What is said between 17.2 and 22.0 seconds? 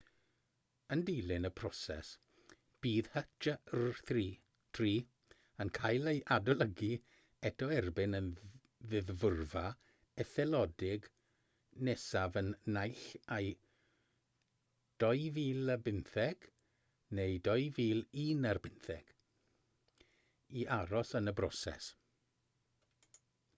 neu 2016 i aros yn y broses